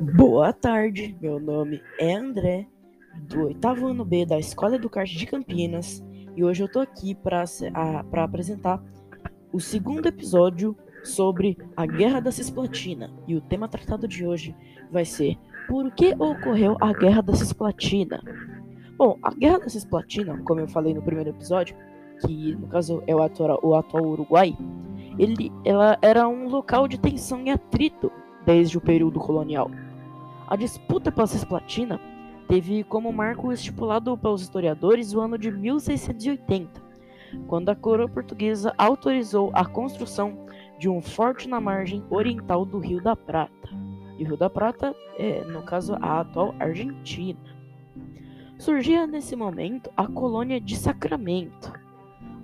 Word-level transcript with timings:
Boa 0.00 0.52
tarde, 0.52 1.16
meu 1.20 1.38
nome 1.38 1.80
é 2.00 2.14
André, 2.14 2.66
do 3.28 3.44
oitavo 3.44 3.86
ano 3.86 4.04
B 4.04 4.26
da 4.26 4.36
Escola 4.38 4.74
Educarte 4.74 5.16
de 5.16 5.24
Campinas, 5.24 6.04
e 6.34 6.42
hoje 6.42 6.64
eu 6.64 6.68
tô 6.68 6.80
aqui 6.80 7.14
para 7.14 7.44
apresentar 8.24 8.82
o 9.52 9.60
segundo 9.60 10.06
episódio 10.06 10.76
sobre 11.04 11.56
a 11.76 11.86
Guerra 11.86 12.18
da 12.18 12.32
Cisplatina. 12.32 13.12
E 13.28 13.36
o 13.36 13.40
tema 13.40 13.68
tratado 13.68 14.08
de 14.08 14.26
hoje 14.26 14.54
vai 14.90 15.04
ser 15.04 15.38
Por 15.68 15.88
que 15.92 16.12
ocorreu 16.18 16.76
a 16.80 16.92
Guerra 16.92 17.22
da 17.22 17.34
Cisplatina? 17.34 18.20
Bom, 18.96 19.16
a 19.22 19.32
Guerra 19.32 19.60
da 19.60 19.68
Cisplatina, 19.68 20.42
como 20.44 20.58
eu 20.58 20.66
falei 20.66 20.92
no 20.92 21.02
primeiro 21.02 21.30
episódio, 21.30 21.76
que 22.26 22.56
no 22.56 22.66
caso 22.66 23.00
é 23.06 23.14
o 23.14 23.22
atual, 23.22 23.60
o 23.62 23.76
atual 23.76 24.04
Uruguai, 24.04 24.56
ele, 25.20 25.52
ela 25.64 25.96
era 26.02 26.28
um 26.28 26.48
local 26.48 26.88
de 26.88 26.98
tensão 26.98 27.44
e 27.44 27.50
atrito 27.50 28.10
desde 28.44 28.78
o 28.78 28.80
período 28.80 29.18
colonial. 29.20 29.70
A 30.46 30.56
disputa 30.56 31.10
pela 31.10 31.26
Cisplatina 31.26 32.00
teve 32.48 32.84
como 32.84 33.12
marco 33.12 33.52
estipulado 33.52 34.16
pelos 34.16 34.42
historiadores 34.42 35.14
o 35.14 35.20
ano 35.20 35.38
de 35.38 35.50
1680, 35.50 36.82
quando 37.46 37.70
a 37.70 37.74
coroa 37.74 38.08
portuguesa 38.08 38.74
autorizou 38.76 39.50
a 39.54 39.64
construção 39.64 40.46
de 40.78 40.88
um 40.88 41.00
forte 41.00 41.48
na 41.48 41.60
margem 41.60 42.04
oriental 42.10 42.64
do 42.64 42.78
Rio 42.78 43.00
da 43.00 43.16
Prata. 43.16 43.68
E 44.18 44.22
o 44.22 44.26
Rio 44.26 44.36
da 44.36 44.50
Prata 44.50 44.94
é, 45.18 45.44
no 45.44 45.62
caso, 45.62 45.96
a 46.00 46.20
atual 46.20 46.54
Argentina. 46.58 47.38
Surgia 48.58 49.06
nesse 49.06 49.34
momento 49.34 49.90
a 49.96 50.06
colônia 50.06 50.60
de 50.60 50.76
Sacramento. 50.76 51.72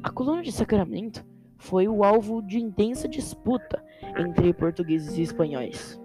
A 0.02 0.10
colônia 0.10 0.42
de 0.42 0.52
Sacramento 0.52 1.24
foi 1.60 1.86
o 1.86 2.02
alvo 2.02 2.42
de 2.42 2.58
intensa 2.58 3.08
disputa 3.08 3.80
entre 4.18 4.52
portugueses 4.52 5.16
e 5.16 5.22
espanhóis 5.22 6.00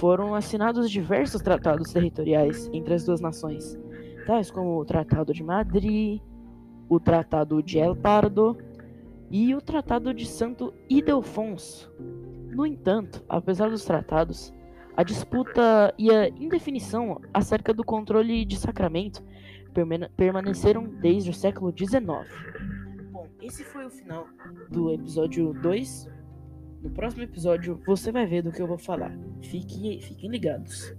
foram 0.00 0.34
assinados 0.34 0.90
diversos 0.90 1.42
tratados 1.42 1.92
territoriais 1.92 2.70
entre 2.72 2.94
as 2.94 3.04
duas 3.04 3.20
nações, 3.20 3.78
tais 4.26 4.50
como 4.50 4.78
o 4.78 4.84
Tratado 4.84 5.34
de 5.34 5.42
Madrid, 5.42 6.22
o 6.88 6.98
Tratado 6.98 7.62
de 7.62 7.78
El 7.78 7.94
Pardo 7.94 8.56
e 9.30 9.54
o 9.54 9.60
Tratado 9.60 10.14
de 10.14 10.24
Santo 10.26 10.72
Ildefonso. 10.88 11.92
No 12.48 12.66
entanto, 12.66 13.22
apesar 13.28 13.68
dos 13.68 13.84
tratados, 13.84 14.54
a 14.96 15.02
disputa 15.02 15.94
e 15.98 16.10
a 16.10 16.28
indefinição 16.28 17.20
acerca 17.32 17.74
do 17.74 17.84
controle 17.84 18.46
de 18.46 18.56
Sacramento 18.56 19.22
permaneceram 20.16 20.84
desde 20.84 21.28
o 21.28 21.34
século 21.34 21.72
XIX. 21.76 22.26
Esse 23.40 23.64
foi 23.64 23.86
o 23.86 23.90
final 23.90 24.26
do 24.70 24.92
episódio 24.92 25.52
2 25.52 26.08
no 26.82 26.90
próximo 26.90 27.22
episódio 27.22 27.78
você 27.86 28.10
vai 28.10 28.26
ver 28.26 28.42
do 28.42 28.50
que 28.50 28.60
eu 28.60 28.66
vou 28.66 28.78
falar. 28.78 29.12
Fique, 29.42 30.00
fiquem 30.00 30.30
ligados. 30.30 30.94